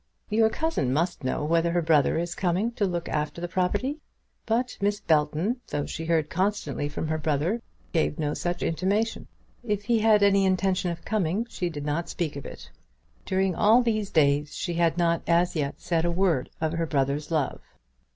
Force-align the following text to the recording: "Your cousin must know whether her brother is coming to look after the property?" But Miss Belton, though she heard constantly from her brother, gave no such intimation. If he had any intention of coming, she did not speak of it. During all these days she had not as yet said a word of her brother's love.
"Your 0.31 0.49
cousin 0.49 0.91
must 0.91 1.23
know 1.23 1.45
whether 1.45 1.69
her 1.73 1.81
brother 1.83 2.17
is 2.17 2.33
coming 2.33 2.71
to 2.71 2.87
look 2.87 3.07
after 3.07 3.39
the 3.39 3.47
property?" 3.47 3.99
But 4.47 4.75
Miss 4.81 4.99
Belton, 4.99 5.61
though 5.67 5.85
she 5.85 6.05
heard 6.05 6.27
constantly 6.27 6.89
from 6.89 7.07
her 7.07 7.19
brother, 7.19 7.61
gave 7.93 8.17
no 8.17 8.33
such 8.33 8.63
intimation. 8.63 9.27
If 9.63 9.83
he 9.83 9.99
had 9.99 10.23
any 10.23 10.43
intention 10.43 10.89
of 10.89 11.05
coming, 11.05 11.45
she 11.51 11.69
did 11.69 11.85
not 11.85 12.09
speak 12.09 12.35
of 12.35 12.47
it. 12.47 12.71
During 13.27 13.53
all 13.53 13.83
these 13.83 14.09
days 14.09 14.55
she 14.55 14.73
had 14.73 14.97
not 14.97 15.21
as 15.27 15.55
yet 15.55 15.79
said 15.79 16.03
a 16.03 16.09
word 16.11 16.49
of 16.59 16.73
her 16.73 16.87
brother's 16.87 17.29
love. 17.29 17.61